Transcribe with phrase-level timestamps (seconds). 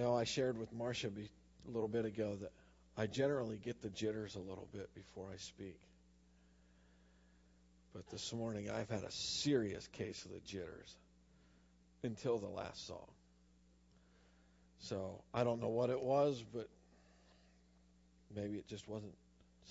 [0.00, 1.28] You know, I shared with Marcia be,
[1.68, 2.52] a little bit ago that
[2.96, 5.78] I generally get the jitters a little bit before I speak.
[7.92, 10.96] But this morning I've had a serious case of the jitters
[12.02, 13.10] until the last song.
[14.78, 16.70] So I don't know what it was, but
[18.34, 19.12] maybe it just wasn't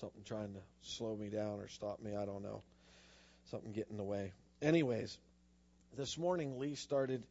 [0.00, 2.14] something trying to slow me down or stop me.
[2.14, 2.62] I don't know.
[3.50, 4.30] Something getting in the way.
[4.62, 5.18] Anyways,
[5.96, 7.24] this morning Lee started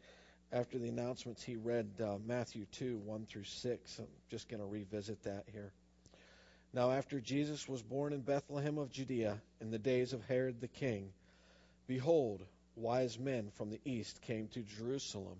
[0.52, 1.44] after the announcements.
[1.44, 4.00] He read uh, Matthew 2 1 through 6.
[4.00, 5.72] I'm just going to revisit that here.
[6.74, 10.68] Now, after Jesus was born in Bethlehem of Judea in the days of Herod the
[10.68, 11.10] king,
[11.88, 12.46] behold,
[12.76, 15.40] wise men from the east came to Jerusalem,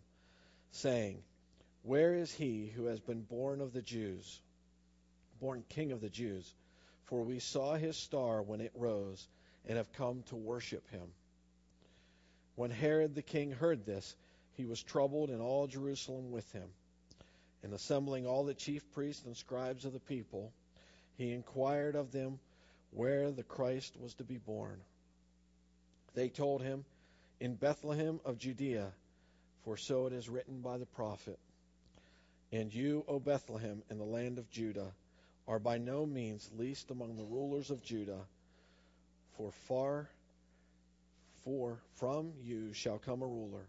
[0.72, 1.22] saying,
[1.84, 4.42] Where is he who has been born of the Jews,
[5.40, 6.52] born king of the Jews?
[7.06, 9.28] For we saw his star when it rose,
[9.68, 11.14] and have come to worship him.
[12.56, 14.16] When Herod the king heard this,
[14.60, 16.68] he was troubled, and all Jerusalem with him.
[17.64, 20.52] And assembling all the chief priests and scribes of the people,
[21.18, 22.40] he inquired of them
[22.92, 24.82] where the Christ was to be born.
[26.14, 26.84] They told him,
[27.40, 28.92] In Bethlehem of Judea,
[29.64, 31.40] for so it is written by the prophet.
[32.52, 34.92] And you, O Bethlehem, in the land of Judah,
[35.48, 38.26] are by no means least among the rulers of Judah,
[39.38, 40.10] for far
[41.46, 43.66] for from you shall come a ruler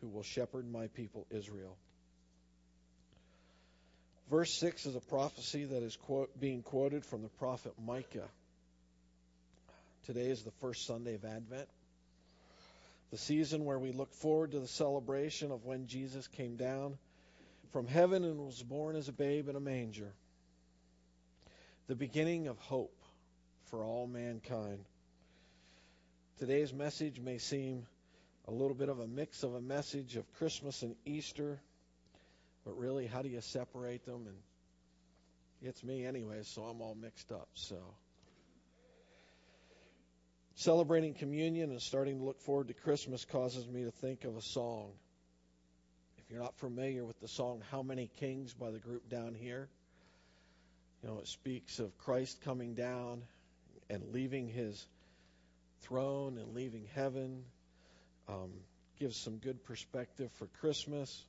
[0.00, 1.76] who will shepherd my people Israel.
[4.30, 8.28] Verse 6 is a prophecy that is quote, being quoted from the prophet Micah.
[10.06, 11.68] Today is the first Sunday of Advent,
[13.10, 16.96] the season where we look forward to the celebration of when Jesus came down
[17.72, 20.12] from heaven and was born as a babe in a manger.
[21.88, 22.96] The beginning of hope
[23.66, 24.84] for all mankind.
[26.38, 27.86] Today's message may seem
[28.46, 31.60] a little bit of a mix of a message of Christmas and Easter
[32.64, 34.26] but really, how do you separate them?
[34.26, 34.36] And
[35.62, 37.48] it's me anyway, so I'm all mixed up.
[37.54, 37.78] So
[40.54, 44.42] celebrating communion and starting to look forward to Christmas causes me to think of a
[44.42, 44.92] song.
[46.18, 49.68] If you're not familiar with the song How Many Kings by the group Downhere,
[51.02, 53.22] you know, it speaks of Christ coming down
[53.88, 54.86] and leaving his
[55.80, 57.42] throne and leaving heaven.
[58.30, 58.50] Um,
[59.00, 61.24] gives some good perspective for Christmas.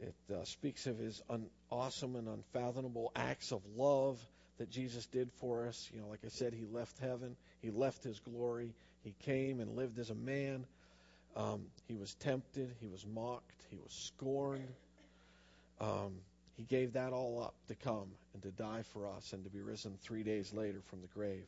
[0.00, 4.18] It uh, speaks of his un- awesome and unfathomable acts of love
[4.58, 5.88] that Jesus did for us.
[5.92, 9.76] You know, like I said, he left heaven, he left his glory, he came and
[9.76, 10.66] lived as a man.
[11.36, 14.72] Um, he was tempted, he was mocked, he was scorned.
[15.80, 16.14] Um,
[16.56, 19.60] he gave that all up to come and to die for us and to be
[19.60, 21.44] risen three days later from the grave.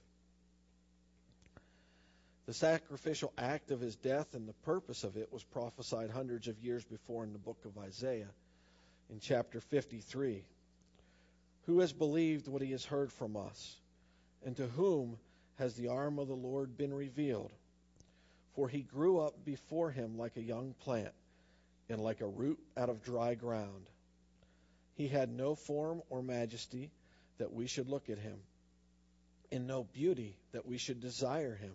[2.48, 6.58] The sacrificial act of his death and the purpose of it was prophesied hundreds of
[6.64, 8.30] years before in the book of Isaiah
[9.10, 10.42] in chapter 53.
[11.66, 13.76] Who has believed what he has heard from us?
[14.46, 15.18] And to whom
[15.58, 17.52] has the arm of the Lord been revealed?
[18.54, 21.12] For he grew up before him like a young plant
[21.90, 23.90] and like a root out of dry ground.
[24.94, 26.92] He had no form or majesty
[27.36, 28.38] that we should look at him,
[29.52, 31.74] and no beauty that we should desire him.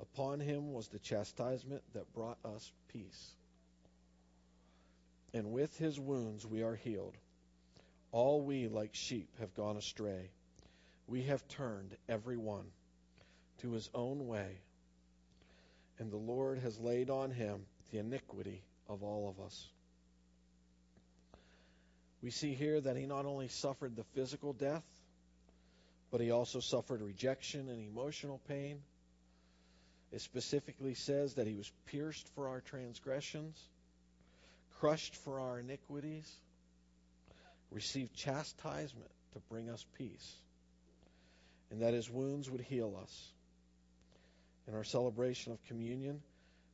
[0.00, 3.32] Upon him was the chastisement that brought us peace.
[5.34, 7.16] And with his wounds we are healed.
[8.12, 10.30] All we, like sheep, have gone astray.
[11.06, 12.64] We have turned, every one,
[13.58, 14.58] to his own way.
[15.98, 17.60] And the Lord has laid on him
[17.92, 19.68] the iniquity of all of us.
[22.22, 24.84] We see here that he not only suffered the physical death,
[26.10, 28.80] but he also suffered rejection and emotional pain
[30.12, 33.58] it specifically says that he was pierced for our transgressions,
[34.78, 36.28] crushed for our iniquities,
[37.70, 40.34] received chastisement to bring us peace,
[41.70, 43.28] and that his wounds would heal us.
[44.66, 46.20] In our celebration of communion,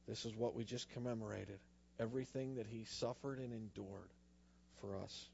[0.08, 1.58] this is what we just commemorated
[1.98, 4.10] everything that he suffered and endured
[4.80, 5.28] for us.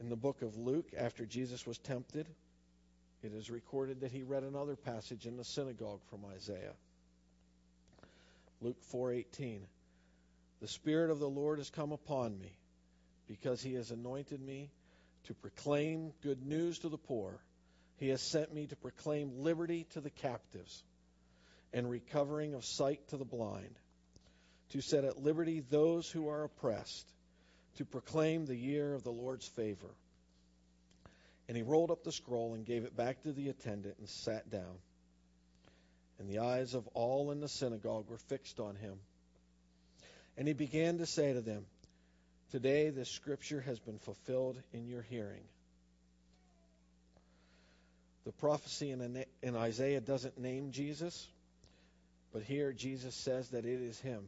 [0.00, 2.26] In the book of Luke, after Jesus was tempted,
[3.22, 6.74] it is recorded that he read another passage in the synagogue from Isaiah.
[8.60, 9.60] Luke 4:18
[10.60, 12.56] The spirit of the Lord has come upon me
[13.26, 14.70] because he has anointed me
[15.24, 17.40] to proclaim good news to the poor.
[17.96, 20.82] He has sent me to proclaim liberty to the captives
[21.72, 23.78] and recovering of sight to the blind,
[24.70, 27.08] to set at liberty those who are oppressed,
[27.76, 29.94] to proclaim the year of the Lord's favor.
[31.52, 34.50] And he rolled up the scroll and gave it back to the attendant and sat
[34.50, 34.78] down.
[36.18, 38.94] And the eyes of all in the synagogue were fixed on him.
[40.38, 41.66] And he began to say to them,
[42.52, 45.42] Today this scripture has been fulfilled in your hearing.
[48.24, 51.28] The prophecy in, Isaiah doesn't name Jesus,
[52.32, 54.22] but here Jesus says that it is him.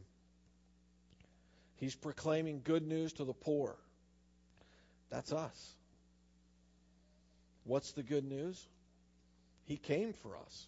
[1.77, 3.75] He's proclaiming good news to the poor.
[5.09, 5.75] That's us.
[7.65, 8.65] What's the good news?
[9.65, 10.67] He came for us.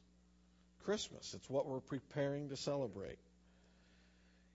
[0.83, 1.33] Christmas.
[1.33, 3.19] It's what we're preparing to celebrate.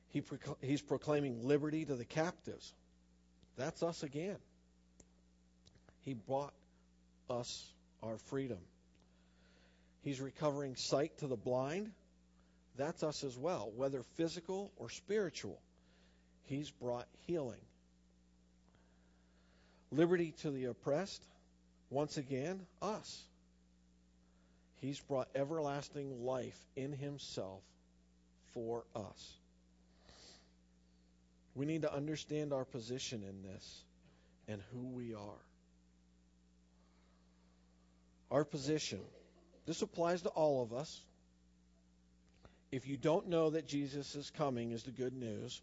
[0.09, 0.23] He
[0.61, 2.75] he's proclaiming liberty to the captives.
[3.57, 4.39] That's us again.
[6.05, 6.53] He bought
[7.31, 7.65] us
[8.03, 8.59] our freedom.
[10.03, 11.93] He's recovering sight to the blind.
[12.77, 15.61] That's us as well, whether physical or spiritual.
[16.45, 17.61] He's brought healing.
[19.91, 21.23] Liberty to the oppressed.
[21.93, 23.23] Once again, us.
[24.81, 27.61] He's brought everlasting life in himself
[28.55, 29.37] for us.
[31.55, 33.85] We need to understand our position in this
[34.49, 35.43] and who we are.
[38.31, 39.01] Our position.
[39.67, 40.99] This applies to all of us.
[42.71, 45.61] If you don't know that Jesus is coming is the good news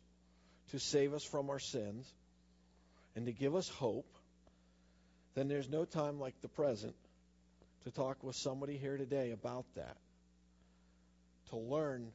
[0.70, 2.08] to save us from our sins
[3.16, 4.06] and to give us hope,
[5.40, 6.94] then there's no time like the present
[7.86, 9.96] to talk with somebody here today about that.
[11.52, 12.12] To learn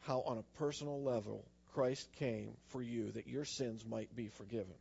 [0.00, 1.44] how, on a personal level,
[1.74, 4.74] Christ came for you that your sins might be forgiven.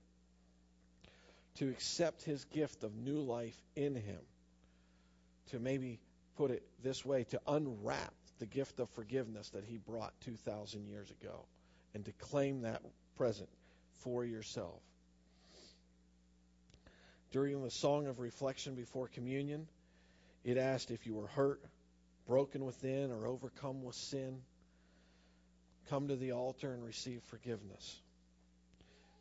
[1.57, 4.21] To accept his gift of new life in him.
[5.51, 5.99] To maybe
[6.35, 11.11] put it this way, to unwrap the gift of forgiveness that he brought 2,000 years
[11.21, 11.45] ago
[11.93, 12.81] and to claim that
[13.15, 13.49] present
[13.99, 14.81] for yourself.
[17.33, 19.67] During the song of reflection before communion,
[20.43, 21.61] it asked if you were hurt,
[22.27, 24.39] broken within, or overcome with sin
[25.89, 27.99] come to the altar and receive forgiveness.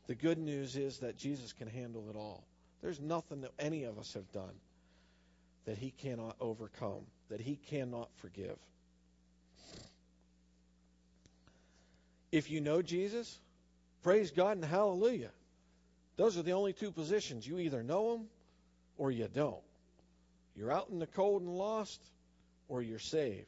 [0.08, 2.44] The good news is that Jesus can handle it all.
[2.82, 4.54] There's nothing that any of us have done
[5.64, 8.58] that he cannot overcome, that he cannot forgive.
[12.30, 13.38] If you know Jesus,
[14.02, 15.30] praise God and hallelujah.
[16.16, 17.46] Those are the only two positions.
[17.46, 18.26] You either know them
[18.98, 19.62] or you don't.
[20.54, 22.00] You're out in the cold and lost
[22.68, 23.46] or you're saved.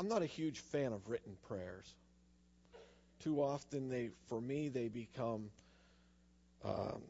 [0.00, 1.94] I'm not a huge fan of written prayers.
[3.22, 5.50] Too often, they, for me, they become
[6.64, 7.02] um,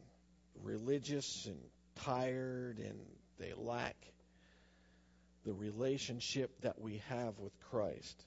[0.61, 1.57] religious and
[2.03, 2.99] tired, and
[3.39, 3.95] they lack
[5.45, 8.25] the relationship that we have with Christ.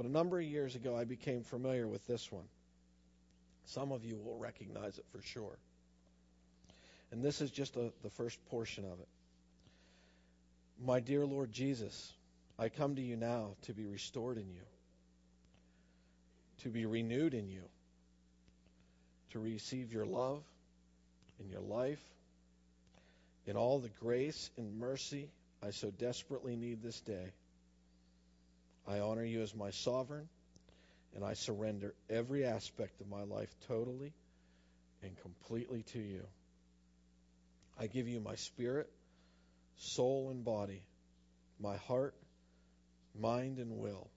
[0.00, 2.46] But a number of years ago, I became familiar with this one.
[3.66, 5.58] Some of you will recognize it for sure.
[7.12, 9.08] And this is just a, the first portion of it.
[10.82, 12.14] My dear Lord Jesus,
[12.58, 14.62] I come to you now to be restored in you,
[16.62, 17.64] to be renewed in you,
[19.32, 20.42] to receive your love
[21.40, 22.00] in your life,
[23.46, 25.28] in all the grace and mercy
[25.62, 27.32] I so desperately need this day.
[28.90, 30.28] I honor you as my sovereign,
[31.14, 34.12] and I surrender every aspect of my life totally
[35.02, 36.26] and completely to you.
[37.78, 38.90] I give you my spirit,
[39.76, 40.82] soul, and body,
[41.60, 42.14] my heart,
[43.18, 44.10] mind, and will.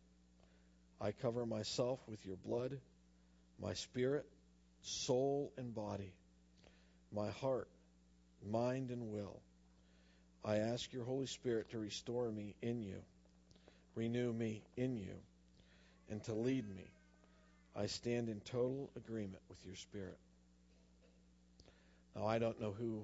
[1.00, 2.80] I cover myself with your blood,
[3.62, 4.26] my spirit,
[4.82, 6.14] soul, and body,
[7.14, 7.70] my heart,
[8.44, 9.40] mind, and will.
[10.44, 13.04] I ask your Holy Spirit to restore me in you,
[13.96, 15.16] renew me in you,
[16.10, 16.92] and to lead me.
[17.76, 20.18] I stand in total agreement with your Spirit.
[22.16, 23.04] Now, I don't know who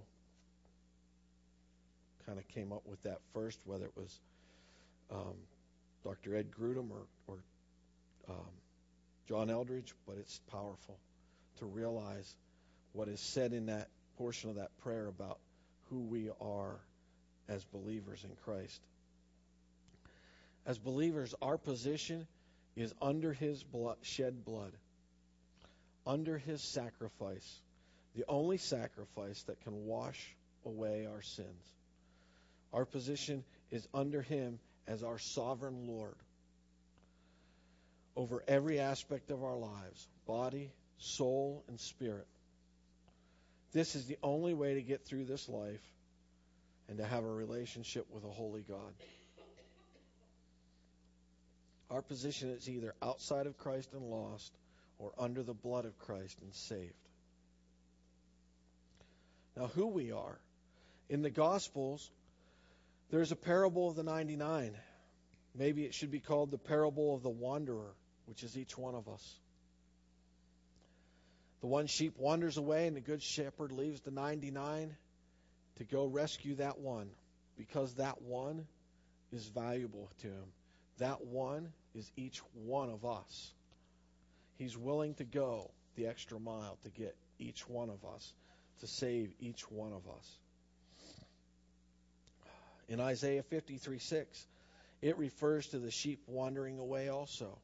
[2.25, 4.19] kind of came up with that first, whether it was
[5.11, 5.33] um,
[6.03, 6.35] Dr.
[6.35, 7.37] Ed Grudem or, or
[8.29, 8.51] um,
[9.27, 10.97] John Eldredge, but it's powerful
[11.57, 12.35] to realize
[12.93, 15.39] what is said in that portion of that prayer about
[15.89, 16.75] who we are
[17.47, 18.79] as believers in Christ.
[20.65, 22.27] As believers, our position
[22.75, 24.73] is under his blood, shed blood,
[26.05, 27.61] under his sacrifice,
[28.15, 30.35] the only sacrifice that can wash
[30.65, 31.73] away our sins.
[32.73, 36.15] Our position is under him as our sovereign Lord
[38.15, 42.27] over every aspect of our lives body, soul, and spirit.
[43.71, 45.81] This is the only way to get through this life
[46.87, 48.93] and to have a relationship with a holy God.
[51.89, 54.51] Our position is either outside of Christ and lost
[54.99, 56.93] or under the blood of Christ and saved.
[59.55, 60.39] Now, who we are.
[61.09, 62.11] In the Gospels,
[63.09, 64.75] there's a parable of the 99.
[65.55, 67.93] Maybe it should be called the parable of the wanderer,
[68.25, 69.39] which is each one of us.
[71.61, 74.95] The one sheep wanders away, and the good shepherd leaves the 99
[75.77, 77.09] to go rescue that one
[77.57, 78.65] because that one
[79.31, 80.45] is valuable to him.
[80.99, 83.51] That one is each one of us.
[84.57, 88.33] He's willing to go the extra mile to get each one of us,
[88.81, 90.37] to save each one of us.
[92.89, 94.47] In Isaiah 53 6,
[95.01, 97.57] it refers to the sheep wandering away also.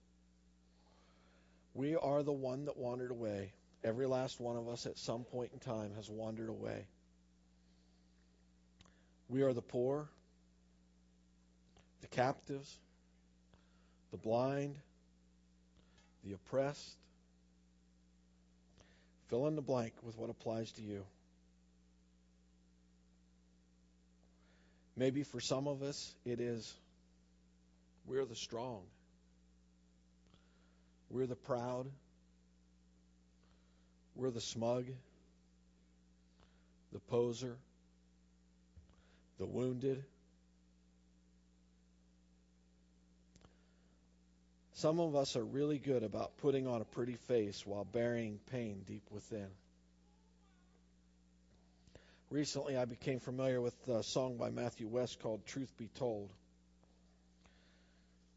[1.73, 3.51] We are the one that wandered away.
[3.83, 6.87] Every last one of us at some point in time has wandered away.
[9.27, 10.07] We are the poor,
[12.01, 12.77] the captives,
[14.15, 14.77] the blind,
[16.23, 16.95] the oppressed.
[19.27, 21.03] Fill in the blank with what applies to you.
[24.95, 26.73] Maybe for some of us, it is
[28.07, 28.83] we're the strong,
[31.09, 31.87] we're the proud,
[34.15, 34.85] we're the smug,
[36.93, 37.57] the poser,
[39.39, 40.05] the wounded.
[44.75, 48.83] Some of us are really good about putting on a pretty face while burying pain
[48.85, 49.47] deep within.
[52.29, 56.29] Recently, I became familiar with a song by Matthew West called Truth Be Told.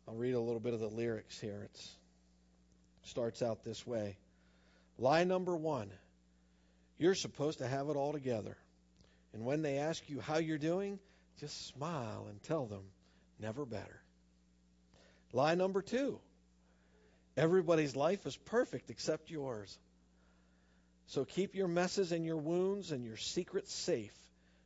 [0.06, 1.62] I'll read a little bit of the lyrics here.
[1.64, 1.80] It
[3.02, 4.16] starts out this way
[4.96, 5.90] Lie number one
[6.98, 8.56] you're supposed to have it all together.
[9.32, 11.00] And when they ask you how you're doing,
[11.40, 12.82] just smile and tell them,
[13.40, 14.00] never better.
[15.32, 16.20] Lie number two
[17.38, 19.78] everybody's life is perfect except yours.
[21.06, 24.14] So keep your messes and your wounds and your secrets safe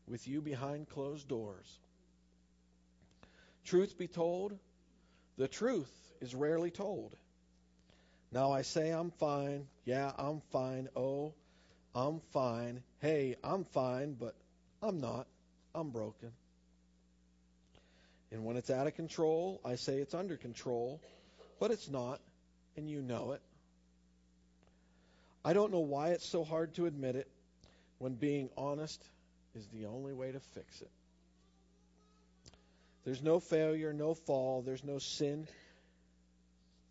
[0.09, 1.79] with you behind closed doors.
[3.65, 4.59] Truth be told,
[5.37, 7.15] the truth is rarely told.
[8.33, 9.67] Now I say I'm fine.
[9.85, 10.89] Yeah, I'm fine.
[10.97, 11.35] Oh,
[11.95, 12.83] I'm fine.
[13.01, 14.35] Hey, I'm fine, but
[14.83, 15.27] I'm not.
[15.75, 16.33] I'm broken.
[18.33, 21.01] And when it's out of control, I say it's under control,
[21.61, 22.19] but it's not,
[22.77, 23.41] and you know it.
[25.45, 27.29] I don't know why it's so hard to admit it
[27.99, 29.03] when being honest
[29.55, 30.91] is the only way to fix it.
[33.05, 35.49] There's no failure, no fall, there's no sin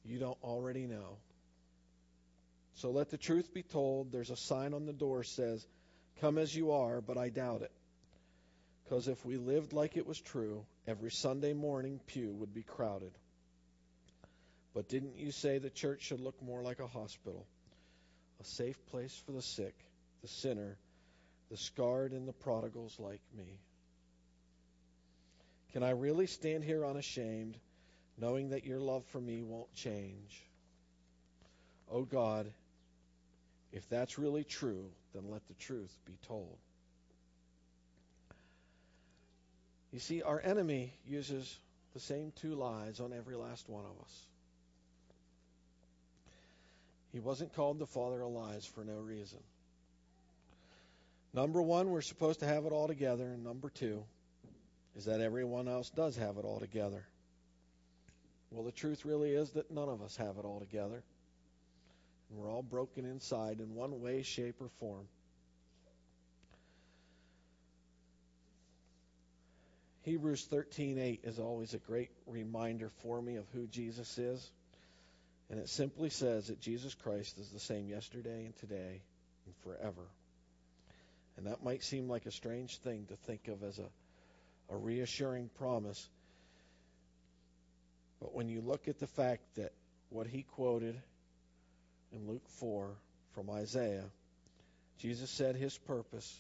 [0.04, 1.18] you don't already know.
[2.76, 4.12] So let the truth be told.
[4.12, 5.66] There's a sign on the door says,
[6.20, 7.72] Come as you are, but I doubt it.
[8.84, 13.12] Because if we lived like it was true, every Sunday morning pew would be crowded.
[14.74, 17.46] But didn't you say the church should look more like a hospital?
[18.42, 19.76] a safe place for the sick,
[20.22, 20.78] the sinner,
[21.52, 23.60] the scarred, and the prodigals like me.
[25.74, 27.58] Can I really stand here unashamed,
[28.18, 30.44] knowing that your love for me won't change?
[31.90, 32.52] Oh God,
[33.72, 36.58] if that's really true, then let the truth be told.
[39.92, 41.60] You see, our enemy uses
[41.94, 44.26] the same two lies on every last one of us.
[47.12, 49.40] He wasn't called the father of lies for no reason.
[51.34, 53.26] Number one, we're supposed to have it all together.
[53.26, 54.04] And number two
[54.96, 57.06] is that everyone else does have it all together.
[58.52, 61.04] Well, the truth really is that none of us have it all together.
[62.30, 65.08] And we're all broken inside in one way, shape, or form.
[70.04, 74.52] Hebrews 13:8 is always a great reminder for me of who Jesus is.
[75.52, 79.02] And it simply says that Jesus Christ is the same yesterday and today
[79.46, 80.08] and forever.
[81.36, 85.50] And that might seem like a strange thing to think of as a, a reassuring
[85.58, 86.10] promise.
[88.22, 89.74] But when you look at the fact that
[90.10, 90.98] what he quoted
[92.14, 92.96] in Luke 4
[93.34, 94.10] from Isaiah,
[95.00, 96.34] Jesus said his purpose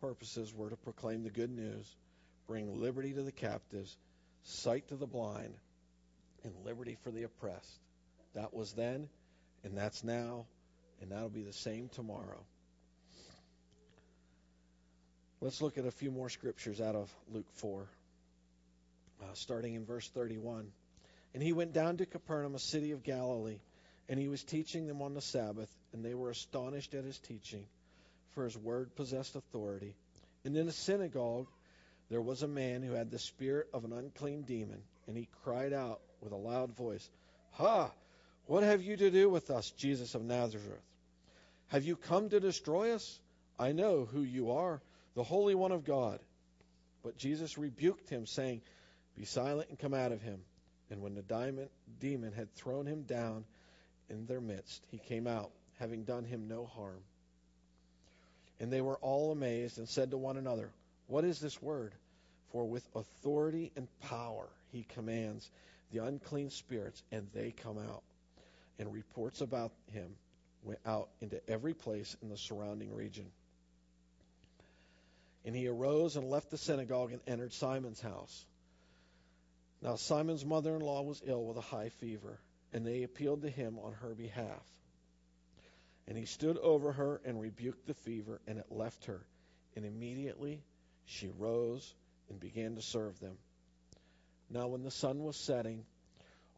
[0.00, 1.94] purposes were to proclaim the good news,
[2.48, 3.96] bring liberty to the captives,
[4.42, 5.54] sight to the blind,
[6.44, 7.78] and liberty for the oppressed.
[8.34, 9.08] That was then,
[9.64, 10.46] and that's now,
[11.00, 12.44] and that'll be the same tomorrow.
[15.40, 17.88] Let's look at a few more scriptures out of Luke 4,
[19.20, 20.70] uh, starting in verse 31.
[21.34, 23.58] And he went down to Capernaum, a city of Galilee,
[24.08, 27.66] and he was teaching them on the Sabbath, and they were astonished at his teaching,
[28.34, 29.94] for his word possessed authority.
[30.44, 31.48] And in a synagogue
[32.08, 35.72] there was a man who had the spirit of an unclean demon, and he cried
[35.72, 37.08] out with a loud voice,
[37.52, 37.90] Ha!
[38.46, 40.82] What have you to do with us, Jesus of Nazareth?
[41.68, 43.20] Have you come to destroy us?
[43.58, 44.80] I know who you are,
[45.14, 46.18] the Holy One of God.
[47.02, 48.62] But Jesus rebuked him, saying,
[49.16, 50.40] Be silent and come out of him.
[50.90, 51.68] And when the
[52.00, 53.44] demon had thrown him down
[54.10, 57.00] in their midst, he came out, having done him no harm.
[58.60, 60.70] And they were all amazed and said to one another,
[61.06, 61.94] What is this word?
[62.50, 65.50] For with authority and power he commands
[65.90, 68.02] the unclean spirits, and they come out.
[68.78, 70.16] And reports about him
[70.64, 73.26] went out into every place in the surrounding region.
[75.44, 78.46] And he arose and left the synagogue and entered Simon's house.
[79.82, 82.38] Now Simon's mother in law was ill with a high fever,
[82.72, 84.62] and they appealed to him on her behalf.
[86.06, 89.20] And he stood over her and rebuked the fever, and it left her.
[89.74, 90.62] And immediately
[91.06, 91.94] she rose
[92.30, 93.36] and began to serve them.
[94.50, 95.84] Now, when the sun was setting,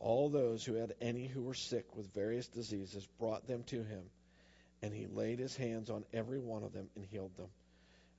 [0.05, 4.03] all those who had any who were sick with various diseases brought them to him,
[4.83, 7.49] and he laid his hands on every one of them and healed them.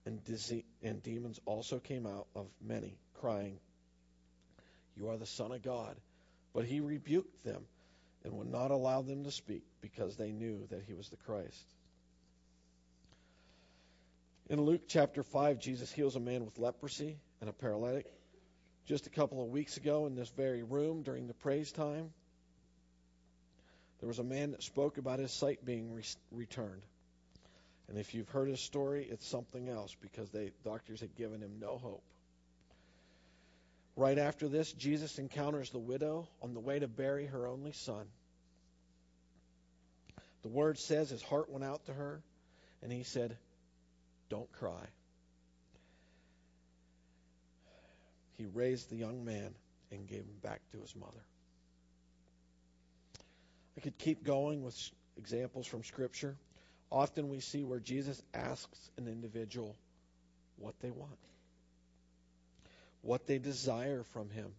[0.03, 3.59] And, disease, and demons also came out of many, crying,
[4.97, 5.95] You are the Son of God.
[6.55, 7.61] But he rebuked them
[8.23, 11.67] and would not allow them to speak because they knew that he was the Christ.
[14.49, 18.07] In Luke chapter 5, Jesus heals a man with leprosy and a paralytic.
[18.85, 22.11] Just a couple of weeks ago in this very room during the praise time,
[23.99, 26.83] there was a man that spoke about his sight being re- returned.
[27.87, 31.57] And if you've heard his story, it's something else because they doctors had given him
[31.59, 32.03] no hope.
[33.95, 38.05] Right after this, Jesus encounters the widow on the way to bury her only son.
[40.41, 42.21] The word says his heart went out to her,
[42.83, 43.37] and he said,
[44.29, 44.85] Don't cry.
[48.37, 49.53] He raised the young man
[49.91, 51.23] and gave him back to his mother.
[53.77, 54.77] I could keep going with
[55.17, 56.35] examples from Scripture.
[56.91, 59.75] Often we see where Jesus asks an individual
[60.57, 61.17] what they want,
[63.01, 64.51] what they desire from him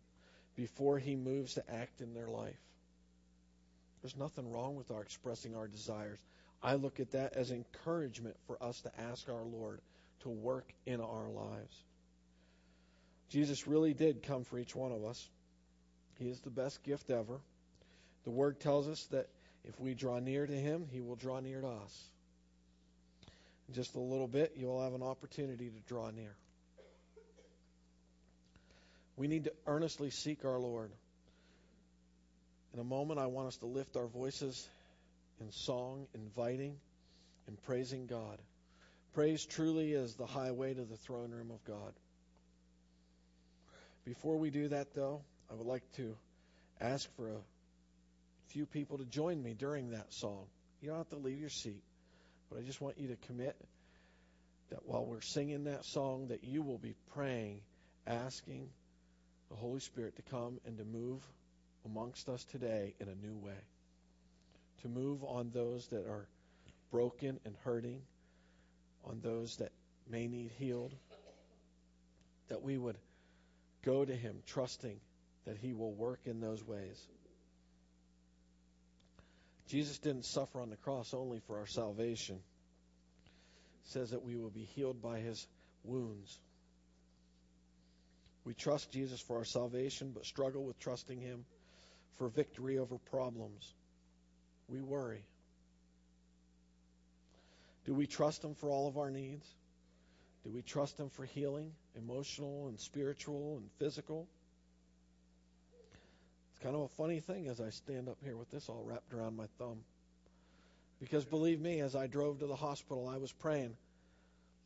[0.54, 2.58] before he moves to act in their life.
[4.02, 6.18] There's nothing wrong with our expressing our desires.
[6.62, 9.80] I look at that as encouragement for us to ask our Lord
[10.20, 11.84] to work in our lives.
[13.28, 15.28] Jesus really did come for each one of us.
[16.18, 17.40] He is the best gift ever.
[18.24, 19.28] The Word tells us that
[19.64, 22.04] if we draw near to Him, He will draw near to us.
[23.68, 26.34] In just a little bit, you'll have an opportunity to draw near.
[29.16, 30.90] We need to earnestly seek our Lord.
[32.74, 34.68] In a moment, I want us to lift our voices
[35.40, 36.76] in song, inviting
[37.46, 38.38] and praising God.
[39.14, 41.94] Praise truly is the highway to the throne room of God.
[44.06, 46.16] Before we do that, though, I would like to
[46.80, 47.40] ask for a
[48.46, 50.46] few people to join me during that song.
[50.80, 51.82] You don't have to leave your seat.
[52.48, 53.56] But I just want you to commit
[54.70, 57.62] that while we're singing that song, that you will be praying,
[58.06, 58.68] asking
[59.50, 61.20] the Holy Spirit to come and to move
[61.84, 63.58] amongst us today in a new way.
[64.82, 66.28] To move on those that are
[66.92, 68.02] broken and hurting,
[69.04, 69.72] on those that
[70.08, 70.94] may need healed.
[72.48, 72.96] That we would
[73.86, 75.00] go to Him trusting
[75.46, 77.00] that He will work in those ways.
[79.68, 82.36] Jesus didn't suffer on the cross only for our salvation.
[82.36, 85.46] It says that we will be healed by his
[85.82, 86.38] wounds.
[88.44, 91.44] We trust Jesus for our salvation, but struggle with trusting him
[92.16, 93.74] for victory over problems.
[94.68, 95.24] We worry.
[97.86, 99.46] Do we trust him for all of our needs?
[100.44, 104.26] Do we trust him for healing, emotional and spiritual and physical?
[106.52, 109.12] It's kind of a funny thing as I stand up here with this all wrapped
[109.12, 109.78] around my thumb.
[111.00, 113.76] Because believe me, as I drove to the hospital, I was praying,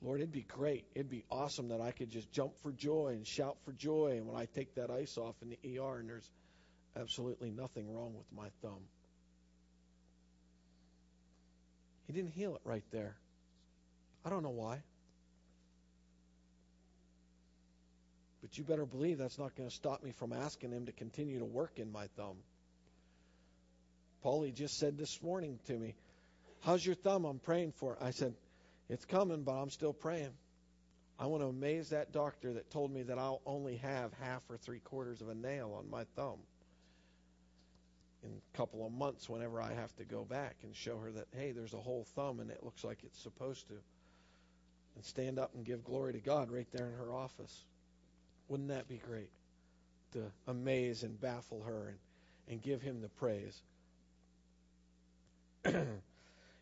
[0.02, 0.86] Lord, it'd be great.
[0.94, 4.14] It'd be awesome that I could just jump for joy and shout for joy.
[4.16, 6.30] And when I take that ice off in the ER and there's
[6.96, 8.80] absolutely nothing wrong with my thumb.
[12.06, 13.16] He didn't heal it right there.
[14.24, 14.82] I don't know why.
[18.40, 21.38] But you better believe that's not going to stop me from asking him to continue
[21.38, 22.36] to work in my thumb.
[24.24, 25.94] Paulie just said this morning to me,
[26.60, 27.24] How's your thumb?
[27.24, 28.00] I'm praying for it.
[28.02, 28.34] I said,
[28.88, 30.32] It's coming, but I'm still praying.
[31.18, 34.56] I want to amaze that doctor that told me that I'll only have half or
[34.56, 36.38] three quarters of a nail on my thumb.
[38.22, 41.26] In a couple of months whenever I have to go back and show her that,
[41.32, 43.74] hey, there's a whole thumb and it looks like it's supposed to.
[44.96, 47.64] And stand up and give glory to God right there in her office.
[48.50, 49.30] Wouldn't that be great?
[50.12, 51.98] To amaze and baffle her and,
[52.48, 53.58] and give him the praise.
[55.64, 55.74] you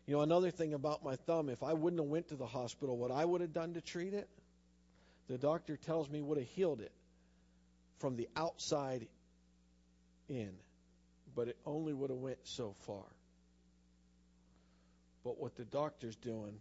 [0.07, 3.11] know, another thing about my thumb, if I wouldn't have went to the hospital, what
[3.11, 4.29] I would have done to treat it,
[5.27, 6.93] the doctor tells me would have healed it
[7.97, 9.05] from the outside
[10.29, 10.51] in
[11.35, 13.05] but it only would have went so far.
[15.23, 16.59] But what the doctor's doing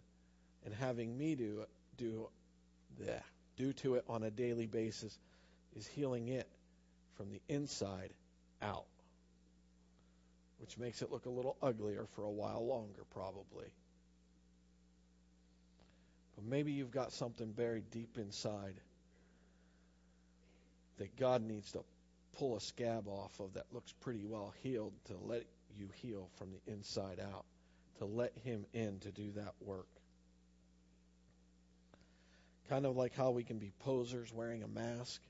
[0.65, 1.65] and having me do
[1.97, 2.29] do
[3.05, 3.21] yeah,
[3.59, 5.19] do to it on a daily basis
[5.77, 6.49] is healing it
[7.17, 8.13] from the inside
[8.63, 8.87] out.
[10.61, 13.73] Which makes it look a little uglier for a while longer, probably.
[16.35, 18.75] But maybe you've got something buried deep inside
[20.99, 21.81] that God needs to
[22.39, 25.45] pull a scab off of that looks pretty well healed to let
[25.77, 27.45] you heal from the inside out,
[27.99, 29.87] to let Him in to do that work.
[32.69, 35.21] Kind of like how we can be posers wearing a mask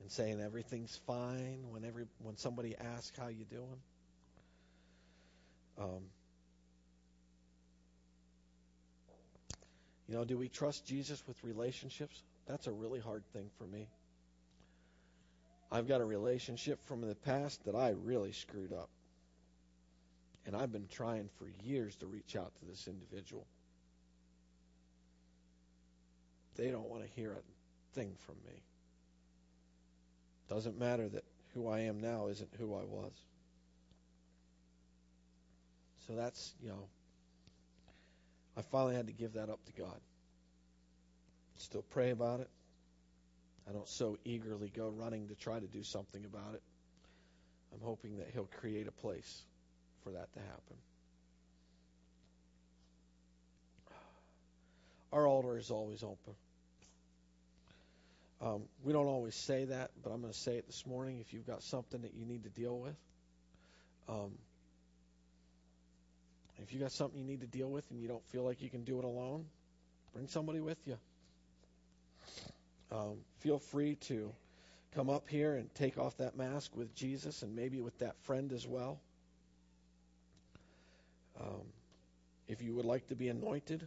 [0.00, 3.80] and saying everything's fine when every when somebody asks how you doing.
[5.78, 6.02] Um,
[10.08, 12.22] you know, do we trust Jesus with relationships?
[12.46, 13.88] That's a really hard thing for me.
[15.70, 18.88] I've got a relationship from the past that I really screwed up.
[20.46, 23.46] And I've been trying for years to reach out to this individual.
[26.56, 28.62] They don't want to hear a thing from me.
[30.48, 33.12] Doesn't matter that who I am now isn't who I was.
[36.06, 36.88] So that's, you know,
[38.56, 40.00] I finally had to give that up to God.
[41.56, 42.48] Still pray about it.
[43.68, 46.62] I don't so eagerly go running to try to do something about it.
[47.74, 49.42] I'm hoping that He'll create a place
[50.04, 50.76] for that to happen.
[55.12, 56.34] Our altar is always open.
[58.40, 61.18] Um, we don't always say that, but I'm going to say it this morning.
[61.20, 62.96] If you've got something that you need to deal with,
[64.08, 64.32] um,
[66.62, 68.70] if you've got something you need to deal with and you don't feel like you
[68.70, 69.46] can do it alone,
[70.12, 70.96] bring somebody with you
[72.92, 74.32] um, feel free to
[74.94, 78.52] come up here and take off that mask with Jesus and maybe with that friend
[78.52, 78.98] as well.
[81.40, 81.62] Um,
[82.48, 83.86] if you would like to be anointed,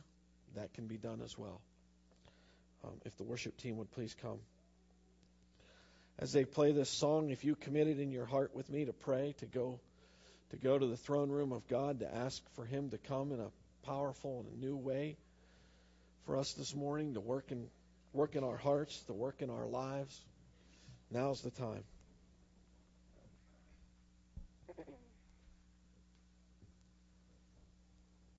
[0.56, 1.62] that can be done as well.
[2.84, 4.40] Um, if the worship team would please come.
[6.18, 9.36] As they play this song, if you committed in your heart with me to pray,
[9.40, 9.80] to go
[10.52, 13.40] to go to the throne room of God, to ask for Him to come in
[13.40, 13.52] a
[13.86, 15.18] powerful and a new way
[16.26, 17.68] for us this morning, to work in
[18.14, 20.20] work in our hearts, to work in our lives.
[21.12, 21.84] Now's the time.